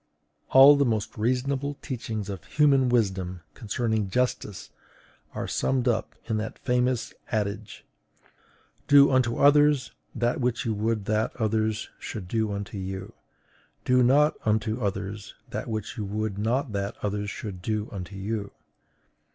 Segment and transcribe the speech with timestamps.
[0.49, 4.71] All the most reasonable teachings of human wisdom concerning justice
[5.35, 7.85] are summed up in that famous adage:
[8.87, 13.13] DO UNTO OTHERS THAT WHICH YOU WOULD THAT OTHERS SHOULD DO UNTO YOU;
[13.85, 18.51] DO NOT UNTO OTHERS THAT WHICH YOU WOULD NOT THAT OTHERS SHOULD DO UNTO YOU.